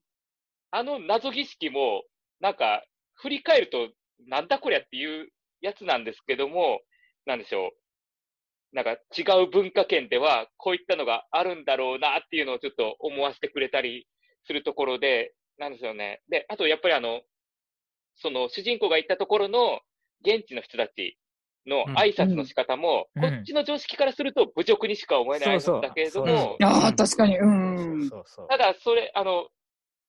[0.72, 2.04] あの謎儀式も、
[2.42, 2.84] なんか、
[3.16, 3.90] 振り返ると、
[4.28, 5.30] なんだこりゃっていう
[5.62, 6.82] やつなんですけども、
[7.26, 8.76] なんでしょう。
[8.76, 14.08] なんか違う文化圏では、こういったのがあるんだろうなっていうのをちょっと思わせてくれたり
[14.46, 16.22] するところで、なんですよね。
[16.30, 17.22] で、あとやっぱりあの、
[18.18, 19.80] その主人公が行ったところの
[20.22, 21.18] 現地の人たち
[21.66, 27.38] の挨拶の仕方も、うんこっちの常識からすると侮辱にしか思えないんだけれども、ああ、確かに。
[27.38, 28.10] うんうん。
[28.10, 29.48] そうそうただ、それ、あの、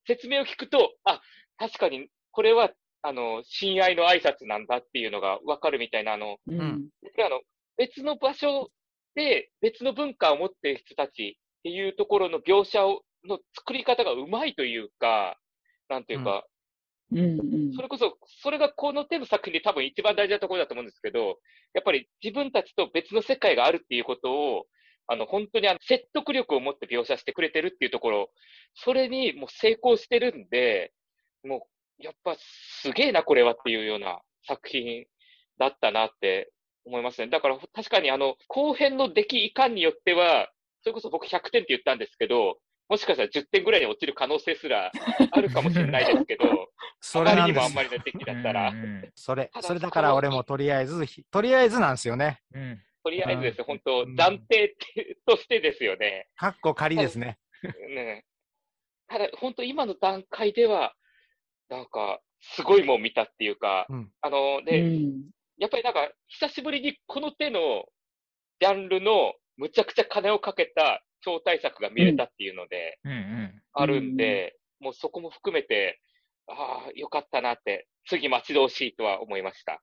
[0.07, 1.21] 説明を聞くと、あ、
[1.59, 2.71] 確かに、これは、
[3.07, 6.89] あの、親愛の挨拶なんだっていうのがわかるみたいな、あの、うん。
[7.17, 7.41] であの、
[7.77, 8.71] 別の場所
[9.15, 15.39] で別の文化を持っている人たちっていうところの描写を、の作り方がうまいというか、
[15.89, 16.45] なんていうか、
[17.13, 17.19] うん。
[17.19, 21.39] うんそれこそ、それがこの手の作品で多分一番大事なところだと思うんですけど、
[21.75, 24.67] やっぱり自分たちと別の世界があるっていうことを、
[25.07, 28.31] あの、本当にあの説得力を持って描写してくれてるっていうところ、
[28.75, 30.93] それにもう成功してるんで、
[31.45, 31.61] もう、
[31.99, 35.07] やっぱすげえな、これはっていうような作品
[35.59, 36.53] だったなって
[36.85, 37.29] 思いますね。
[37.29, 40.51] だから確かにあの、後編の出来いかんによっては、
[40.83, 44.93] それこそ僕100点って言ったんですけど、もしかしたら10点ぐらいに落ちる可能性すら
[45.33, 46.45] あるかもしれないですけど、
[47.01, 48.71] そあまりにもあんまりの出来だったら。
[48.71, 52.41] う、んそれた、だそれだから俺もとりあえず、ひとりあえずなんですよね。
[52.53, 52.63] うん。
[52.63, 52.83] うん。
[53.03, 54.15] とりあえずですね、本当うん。
[54.15, 54.77] 暫定
[55.27, 56.29] としてですよね。
[56.37, 57.39] かっこ仮ですね。
[57.89, 58.25] ね
[59.09, 60.95] ただ、本当今の段階では、
[61.69, 64.11] なんか、すごいもん見たっていうか、うん。
[64.21, 65.31] あの、うで、ん。
[65.59, 67.85] やっぱりなんか、久しぶりにこの手の
[68.61, 73.63] ジャンルのむちゃくちゃ金をかけた超大作が見れたっていうので、うんうん。
[73.73, 76.01] あるんで、もうそこも含めて、
[76.49, 79.83] ああ、よかったなって、次待ち遠しいとは思いました。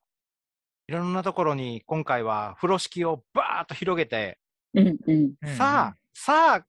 [0.88, 4.38] いろんなところに今回は風呂敷をバーッと広げて、
[4.74, 5.34] うんうん。
[5.42, 5.56] うん。
[5.56, 6.66] さあ、さあっ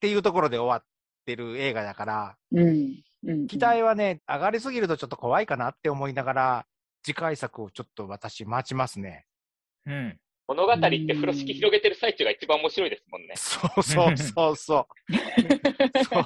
[0.00, 0.86] ていうところで終わっ
[1.24, 3.02] てる映画だから、うんうん
[3.48, 6.66] 期待はね、上がりすぎるとちょっと怖いかなって思いながら、
[7.02, 9.26] 次回作をちょっと私待ちますね。
[9.86, 13.34] うん物語って風呂敷広げてる最中が一番面白いですもんね。
[13.36, 15.12] そうそうそうそう。
[16.04, 16.24] そう。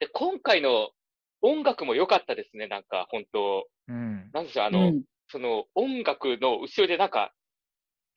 [0.00, 0.90] で、今回の
[1.40, 7.32] 音楽も良かったですね、なんか、本当うんなんでしょう、あうの、んその音楽の後ろでなんか、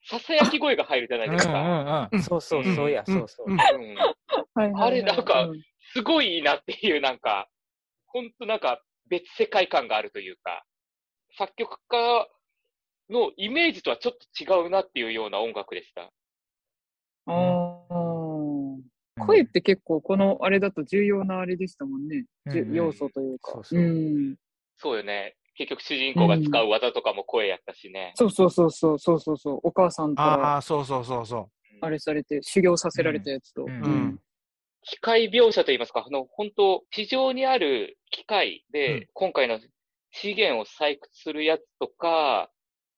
[0.04, 2.08] ささやき声が入るじゃないですか。
[2.10, 3.46] うんうんそうそうそうや、そうそう。
[4.56, 5.62] あれなんかうん
[5.92, 7.48] すごいいいなっていう、なんか、
[8.06, 10.64] ほんとなんか別世界観があるというか、
[11.36, 12.28] 作曲家
[13.10, 16.10] のイメージとはちょっと違うなっていうような音楽でした。
[17.26, 18.82] あー
[19.18, 22.24] 声って結構このあれだと重要なあれでしたもんね。
[22.46, 23.52] うんうん要素というか。
[23.52, 24.36] そうそううん
[24.78, 25.36] そうよね。
[25.54, 28.12] 結局主人公が使う技とかも声やったしね。
[28.16, 29.60] そうそうそうそうそうそうそう。
[29.62, 31.50] お母さんからああ、そうそうそうそ
[31.80, 33.64] あれされて修行させられたやつと。
[33.64, 33.74] うんう。
[33.74, 34.21] ううんん。
[34.82, 39.06] 機械描写といいますか、あの、本当地上にある機械で、うん。
[39.14, 39.60] 今回の
[40.10, 42.50] 資源を採掘するやつとか、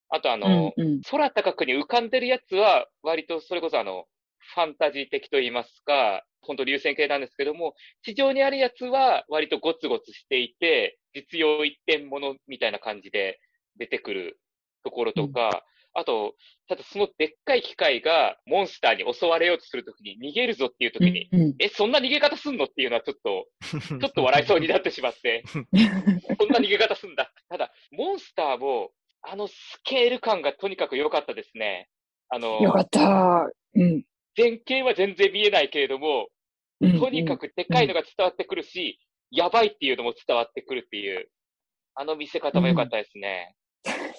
[0.09, 1.01] あとあの、うんうん。
[1.03, 4.07] 空高くに浮かんでるやつは、割とそれこそあの、
[4.55, 13.41] ファンタジー的と言いますか、本当流線形なんですけども、地上にあるやつは割とゴツゴツしていて、実用一点ものみたいな感じで
[13.77, 14.39] 出てくる
[14.85, 15.65] ところとか、
[15.95, 16.35] あと、
[16.69, 23.47] ただそのでっかい機械がモンスターに襲われようとするときに逃げるぞっていうときに、うんえ、そんな逃げ方すんのっていうのはちょっと、
[24.01, 27.33] ちょっと笑いそうになってしまって、 そんな逃げ方すんだ。
[27.49, 28.91] ただ、モンスターも、
[29.23, 31.89] あのスケール感がとにかく良かったですね。
[32.29, 33.49] あの、よかった。
[33.75, 34.05] うん。
[34.37, 36.29] 前景は全然見えないけれども、
[36.81, 38.99] うんとにかくでかいのが伝わってくるし、
[39.31, 41.31] やばいっていうのも伝わってくるっていう、
[41.95, 43.55] あの見せ方も良かったですね。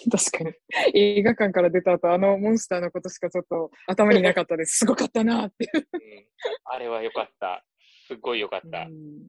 [0.12, 0.54] 確かに。
[0.94, 4.80] 映画館から出た後、あのモンスターのことしかちょっと頭になかったです。
[4.80, 5.70] すごかったなって。
[5.74, 5.84] うん、
[6.66, 7.66] あれは良かった。
[8.08, 8.82] すごい良かった。
[8.82, 9.28] うん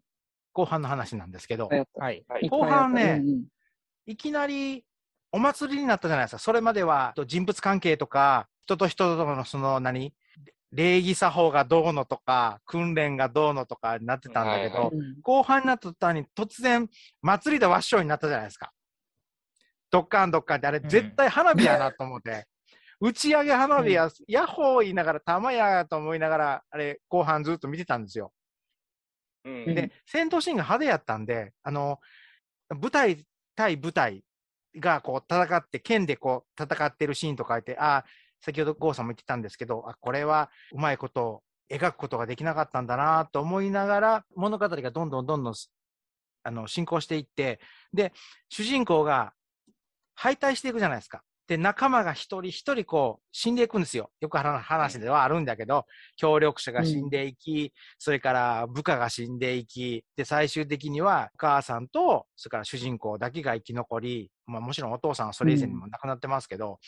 [0.52, 2.24] 後半の話なんですけど、はい。
[2.26, 3.22] はい後半ね
[4.06, 4.86] いきなり
[5.30, 6.38] お祭りになったじゃないですか。
[6.38, 10.14] それまでは人物関係とか、人と人とのその何、
[10.72, 16.88] 礼儀作法がどうのとか、訓練がどうのとかになってたんだけど、はいはいうん後半になった途端に突然
[17.20, 18.72] 祭りでワッショイになったじゃないですか。
[19.90, 22.46] ドッカンドッカンってあれうん絶対花火やなと思って。
[22.98, 28.32] 打ち上げ花火や、ヤッホー言いながら玉やと思いながら、あれ後半ずっと見てたんですよ。
[29.44, 32.00] うんうんで、戦闘シーンが派手やったんで、あの、
[32.70, 34.24] 舞台対舞台
[34.78, 38.04] がこう戦って、剣でこう戦ってるシーンとかいて、ああ、
[38.40, 45.54] 先ほど郷さんも言ってたんですけど、あ、これはうまいことを描くことができなかったんだなと思いながら、物語がどんどんどんどん
[46.44, 47.60] あの進行していって、
[47.92, 48.12] で、
[48.48, 49.32] 主人公が
[50.16, 51.22] 敗退していくじゃないですか。
[51.46, 54.10] で、仲間が一人一人こう死んでいくんですよ。
[54.20, 66.80] よく話ではあるんだけど、協力者が死んでいき、それから部下が死んでいき、で、最終的にはお母さんと、それから主人公だけが生き残り、まあもちろんお父さんはそれ以前にも亡くなってますけど、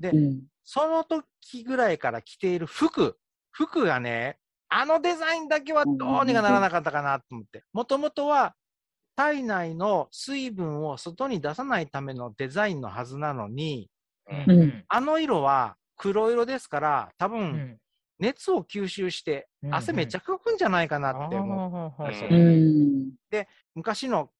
[0.00, 3.18] で、うんその時ぐらいから着ている服、
[3.50, 4.38] 服がね、
[4.70, 7.64] あのデザインだけはどうにかならなかったかなと思って。
[7.74, 8.54] もともとは
[9.16, 13.90] 体内の水分を外に出さないためのデザインのはずなのに、
[14.30, 14.50] うん。
[14.50, 14.84] うん。
[14.88, 17.78] あの色は黒色ですから、多う分ん。
[18.18, 21.58] 熱を吸収してうん汗めっちゃかくんじゃないかなって思う。
[21.58, 22.40] あーうんう
[23.40, 23.46] ん。
[23.74, 24.30] 昔の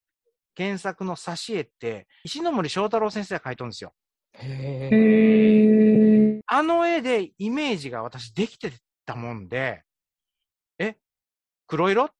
[0.56, 3.92] 原作の挿絵って、石ノ森章太郎先生が描いとるんですよ。
[4.34, 8.72] へあの絵でイメージが私できて
[9.06, 9.82] たもんで、
[10.78, 10.96] え、
[11.66, 12.04] 黒色？
[12.04, 12.10] っ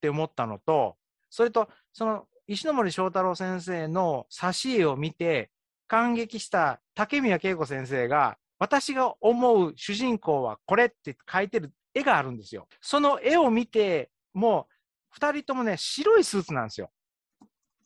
[0.00, 0.96] て思ったのと、
[1.30, 5.50] それと、その、石ノ森章太郎先生の挿絵を見て、
[5.86, 12.66] 感激した竹宮恵子先生が、私が思う主人公はこれって書いてる絵があるんですよ。
[12.80, 14.72] その絵を見て、もう、
[15.10, 16.90] 二人ともね、白いスーツなんですよ。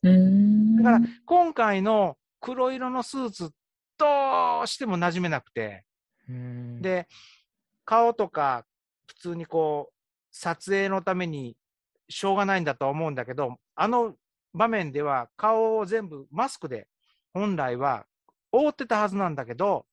[0.03, 3.51] うんだから、今回の黒色のスーツ、
[3.97, 5.85] どうしても馴染めなくて、
[6.29, 7.07] うん、で、
[7.85, 8.65] 顔とか、
[9.07, 9.95] 普通にこう、
[10.33, 11.57] 撮影のために
[12.09, 14.15] しょうがないんだとは思うんだけど、あの
[14.55, 16.87] 場面では顔を全部マスクで
[17.33, 18.05] 本来は
[18.53, 19.87] 覆ってたはずなんだけど、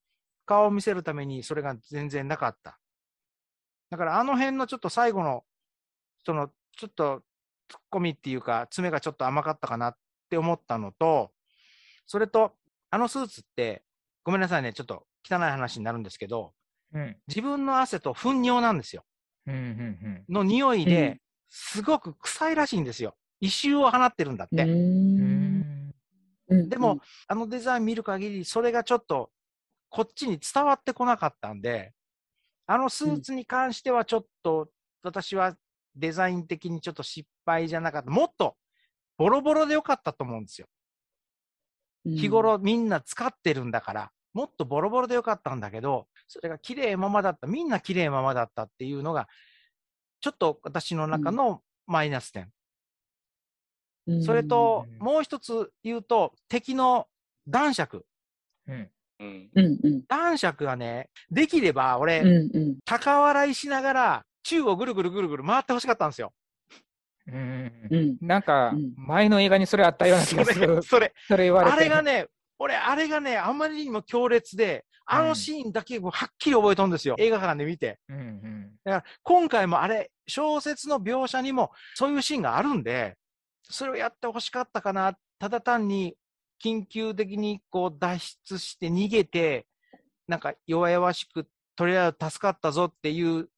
[0.46, 2.80] 顔を見せるためにそれが全然なかった。
[3.90, 5.44] だからあの辺のちょっと最後の、
[6.26, 7.22] その、ちょっと
[7.70, 9.96] ツッコミっていうか、爪がちょっと甘かったかなっ
[10.30, 11.32] て思ったのと、
[12.06, 12.54] それと、
[12.92, 13.84] あのスーツって、
[14.24, 16.54] ごめんなさいね、ちょっと汚い話になるんですけど、
[16.94, 19.04] うん、自分の汗と糞尿なんですよ。
[19.48, 21.20] うん、うん、の匂いうんで、
[21.50, 23.16] すごく臭いらしいんですよ。
[23.40, 24.66] 異臭を放ってるんだって。
[26.68, 29.32] でも、あのデザイン見る限り、それがちょっと、
[29.90, 31.94] こっちに伝わってこなかったんで、
[32.66, 34.70] あのスーツに関してはちょっと、
[35.04, 35.56] 私は
[35.96, 38.12] デザイン的にちょっと失敗じゃなかった。
[38.12, 38.56] もっと、
[39.18, 40.68] ボロボロでよかったと思うんですよ。
[42.06, 49.28] 日頃みんな使ってるんだから、もっとボロボロでよかったんだけど、それが綺麗ままだった、みんな綺麗ままだったっていうのが、
[50.22, 52.44] ちょっと私の中のマイナス点。
[52.44, 52.50] うん
[54.24, 57.08] それとう、んもう一つ言うと、敵の
[57.48, 58.06] 男爵。
[58.68, 58.90] うん、
[60.08, 66.34] 男爵がね、できれば俺、うんうん高笑いしながら、宙をぐるぐるぐるぐる回ってほしかったんですよ。
[67.28, 70.82] うんうんなんかうん、前の映画にそれあったような気そがするれ、。
[70.82, 71.78] それ、それ言われて。
[71.78, 72.28] あれがね、
[72.60, 77.16] 俺、あれがね、あまりにも強烈で、あのシーンだけはっきり覚えとんですよ。
[77.18, 78.00] 映画館で見て。
[78.10, 83.18] うん、うん、だから、今回もあれ、小説の描写にもそういうシーンがあるんで、
[83.64, 85.18] それをやってほしかったかな。
[85.40, 86.16] ただ単に、
[86.64, 89.66] 緊急的にこう脱出して逃げて、
[90.28, 93.50] なんか弱々しく、とりあえず助かったぞっていう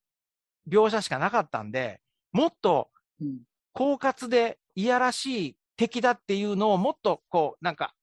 [0.70, 2.00] 描写しかなかったんで、
[2.32, 3.40] もっとうん
[3.74, 7.94] 狡猾でいやらしい敵だっていうのをもっとこう、なんか、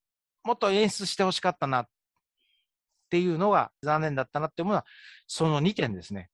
[0.48, 1.88] もっと演出してほしかったなっ
[3.10, 4.86] ていうのが残念だったなって思うのは、
[5.26, 6.30] その2点ですね。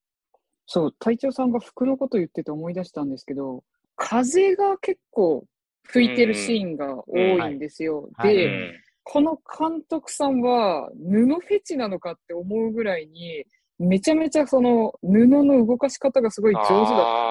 [0.67, 3.65] そう、隊長さんが服のこと言ってて思い出したんですけど、
[3.97, 5.45] 風が結構
[5.83, 8.03] 吹いてるシーンが多いんですよ。
[8.03, 8.73] うんはいで、うん
[9.07, 13.45] この監督さんは布フェチなのかって思うぐらいに、
[13.85, 16.85] めちゃめちゃその布の動かし方がすごい上手だっ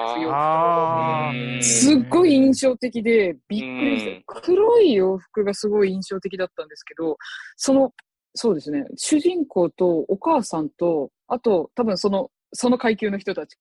[0.06, 2.00] たんですよ。
[2.00, 4.24] すっごい印象的で、びっくりしうん。
[4.26, 4.40] た。
[4.40, 7.16] 黒い洋服がすごい印象的だったんですけど、
[7.56, 7.92] その、
[8.34, 13.56] そうですね、主人公とお母さんと、あと多分その、その階級の人たち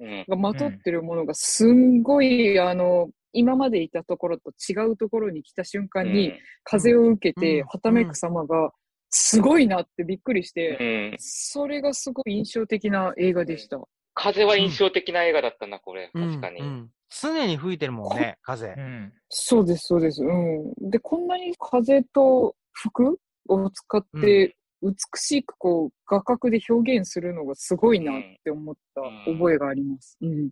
[0.00, 0.24] うん。
[0.28, 6.32] がまとってるものがすんごい、あの、今までいたところと違うところに来た瞬間に、
[6.64, 7.66] 風を受けて、うん。
[7.66, 8.70] はためく様が、
[9.10, 13.80] すごいなってびっくりしうて、んそれがすごい印象的な映画でした。
[14.14, 16.10] 風は印象的な映画だったな、これ。
[16.12, 16.60] 確かに。
[16.60, 18.80] うんうん常に吹いてるもんね、風う。
[18.80, 19.12] ん。
[19.28, 20.24] そうです、そうです。
[20.24, 20.90] うん。
[20.90, 30.18] で、こんなに風と服を使って、美しくこう、画角で表現するのがすごいなって思った覚えがあります。
[30.20, 30.50] うん。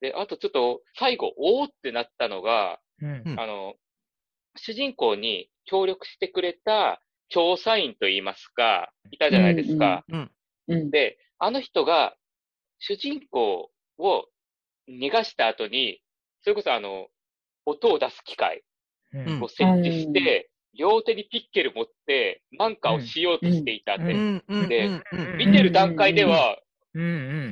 [0.00, 3.74] で、あとちょっと、最後、おーってなったのが、うんうんあの、
[4.56, 10.04] 主人公に協力してくれた調査員といいますか、いたじゃないですか。
[10.08, 10.30] うん。
[10.68, 10.90] うん。
[10.90, 12.16] で、あの人が、
[12.78, 14.28] 主人公を
[14.88, 16.00] 逃がした後に、
[16.42, 17.08] それこそあの、
[17.64, 18.62] 音を出す機械
[19.12, 24.02] うんを設置して、両手にピッケル持って、なんかをしようとしていたって。
[24.02, 24.60] うんうん。
[24.62, 24.68] うん。
[24.68, 26.58] でうんうん見てる段階では、
[26.94, 27.02] うんう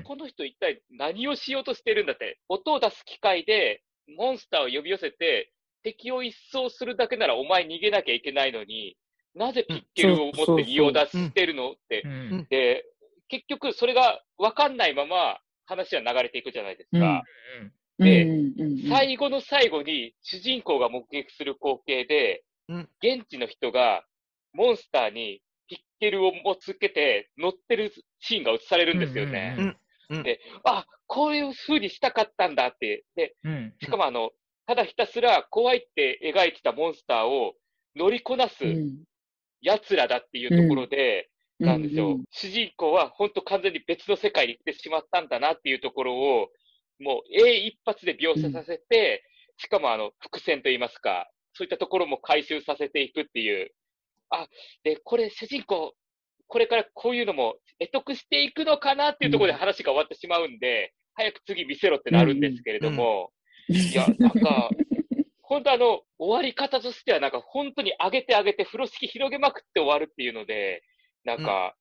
[0.01, 3.83] んこの人一体何をしようとしてるんだって、音を出す機械で
[4.17, 8.97] モンスターを呼び寄せて、敵を一掃するだけならお前逃げなきゃいけないのに、
[9.35, 12.09] なぜピッケルを持って身を出してるのってう。
[12.09, 12.47] ん。
[12.49, 12.85] で、
[13.29, 17.23] 結局それが分かんないまま話は流れていくじゃないですか。
[17.99, 22.88] でうんうんうん最後の最後に主人公が目撃する光景で、うん。
[23.03, 24.05] 現地の人が
[24.53, 29.57] モンスターにピッケルを持つけて乗ってるシーンが映されるんですよね。
[29.59, 29.76] うん
[30.11, 33.05] うんで、あ、こういう風にしたかったんだって。
[33.16, 33.74] で、うん。
[33.80, 34.30] しかもあの、
[34.66, 37.55] ただひたすら怖いって描いてたモンスターを
[37.97, 39.05] 乗りこなすうん
[39.65, 41.67] 奴らだっていうところで、うん。
[41.67, 42.09] なんですよ。
[42.09, 42.15] う。
[42.19, 46.49] ん主人公は本当完全に別の世界に来てしまったんだなっていうところを、
[47.01, 49.25] もう、A 一発で描写させて、
[49.57, 53.71] しかもあの、伏線といいますか、そういったところも回収させていくっていう。
[54.31, 54.49] あ、
[54.83, 55.95] で、これ主人公、
[56.47, 63.31] これからこういうのも得得していくのかなっていうところで話が終わってしまうんで、早く次見せろってなるんですけれども、
[63.69, 64.71] いや、なんか、
[65.47, 70.82] 本当あの、終わり方としてはなんか本当に上げて上げて風呂敷広げまくって終わるっていうので、
[71.24, 71.74] なんか、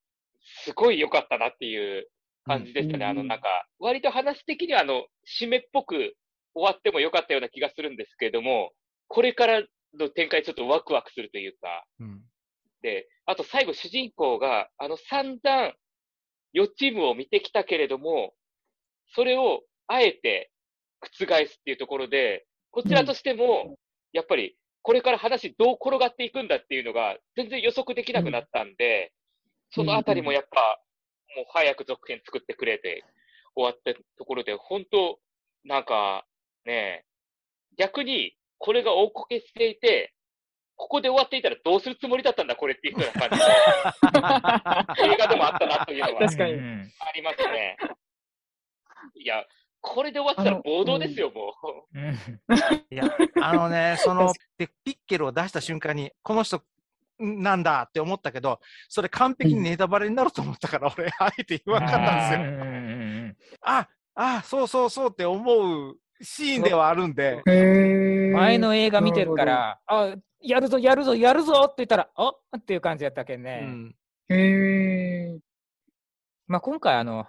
[0.66, 2.09] すごい良かったなっていう
[2.45, 3.05] 感じでしたね。
[3.05, 3.11] うん。
[3.11, 3.47] あの、なんか、
[3.80, 5.05] 割と話的にはあの、
[5.41, 6.16] 締めっぽく
[6.53, 8.72] 終わっても良かったような気がするんですけれども、
[9.07, 9.64] これから
[9.97, 12.22] の展開ちょっとワクワクするというか、うん。
[12.82, 15.74] で、あと最後主人公が、あの散々
[16.51, 18.34] 予知夢を見てきたけれども、
[19.16, 20.51] それをあえて
[21.01, 23.78] 覆すっていうところで、こちらとしても、
[24.13, 29.13] やっぱりこれから話どう転がっていくんだっていうのが全然予測できなくなったんで、
[29.69, 30.82] そのあたりもやっぱ、
[31.38, 33.03] もう早く続編作ってくれて
[33.55, 35.19] 終わったところで、本当
[35.63, 36.26] なんか
[36.65, 37.05] ね、
[37.78, 40.13] 逆にこれが大こけしていて、
[40.76, 46.53] ここで終わっていたらどうするつもりだったんだ、これっていうような感じで、 映画でもあったなというのは確かに。
[46.53, 46.91] うん。
[46.99, 47.78] ありますね。
[49.15, 49.45] いや、
[49.86, 51.54] これで終わってたら暴動ですよ、も
[51.94, 52.00] う。
[52.00, 52.14] うん
[52.90, 53.04] いや、
[53.42, 56.64] あのね、 その、で、ピッケルを出した瞬間に、この人、
[57.22, 63.58] んなんだって思ったけど、それ完璧にネタバレになると思ったから、俺、あえて言わなかったんですよ。
[63.62, 73.60] あ、あ、そうそうそうって思うシーンではあるんで、前の映画見てるから、あ、やるぞ、やるぞ、やるぞって言ったら、あっていう感じやったけんうね。
[73.60, 73.96] ん。
[74.30, 75.40] へー
[76.48, 77.28] まあ、今回、あの、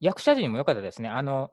[0.00, 1.08] 役者陣も良かったですね。
[1.08, 1.50] あの、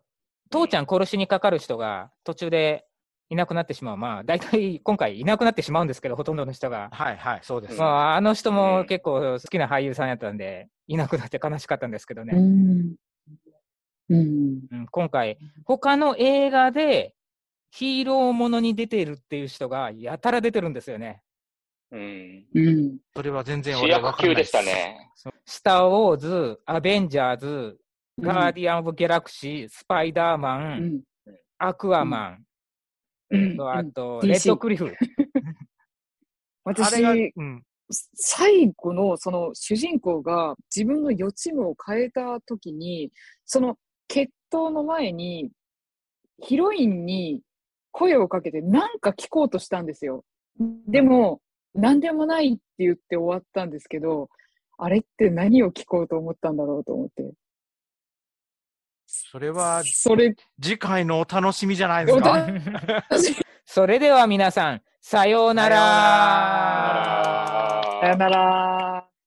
[0.50, 2.86] 父ちゃん殺しにかかる人が途中で
[3.30, 3.98] いなくなってしまう。
[3.98, 6.89] まあ、大体今回いなくなってしまうんですけど、ほとんどの人が。
[6.91, 7.74] はいはい、そうです。
[7.74, 12.34] うんまあ、あの人もうん結構好きな俳優さんやったんで、いなくなって悲しかったんですけどうね。
[12.34, 12.95] ん。
[14.10, 14.62] うん。
[14.72, 17.14] うん、今回、他の映画で
[17.72, 21.22] ヒーローものに出ているっていう人がやたら出てるんですよね。
[21.91, 22.45] うん。
[22.54, 22.98] うん。
[23.14, 24.82] それは全然主俺は分役級でしかんないで
[25.16, 25.38] すたね。
[25.45, 27.78] スター・ウォーズ、アベンジャーズ、
[28.20, 31.01] ガーディアン・オブ・ギャラクシー、スパイダーマうン、ん。
[31.59, 32.45] アクアマン、
[33.30, 33.57] うん。
[33.57, 34.91] とあと、レッドクリフ。
[36.65, 37.34] あ私。
[38.15, 43.11] 最後のその主人公が自分の予知夢を変えた時に、
[43.45, 43.78] その
[44.09, 45.51] 決闘の前に
[46.39, 47.41] ヒロインに
[47.91, 50.26] 声をかけてなんか聞こうとしたんですよ。
[50.88, 51.41] でも、
[51.74, 54.30] 何でもないって言って終わったんですけど、
[54.78, 57.32] あれって何を聞こうと思ったんだろうと思って。
[59.38, 62.47] それはそれ、次回のお楽しみじゃないですおか。
[63.65, 65.79] それでは皆さん、さようなさようならら
[68.01, 69.07] さよなら。